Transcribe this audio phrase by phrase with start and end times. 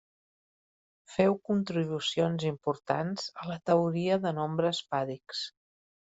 [1.15, 5.45] Féu contribucions importants a la teoria de nombres p-àdics.